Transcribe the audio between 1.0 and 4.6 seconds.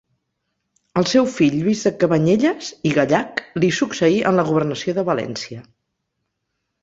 El seu fill Lluís de Cabanyelles i Gallac li succeí en la